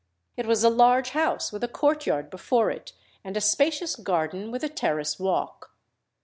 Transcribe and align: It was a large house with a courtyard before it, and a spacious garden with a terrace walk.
It 0.35 0.47
was 0.47 0.63
a 0.63 0.69
large 0.71 1.11
house 1.11 1.51
with 1.51 1.63
a 1.63 1.67
courtyard 1.67 2.31
before 2.31 2.71
it, 2.71 2.93
and 3.23 3.37
a 3.37 3.39
spacious 3.39 3.95
garden 3.95 4.49
with 4.49 4.63
a 4.63 4.67
terrace 4.69 5.19
walk. 5.19 5.75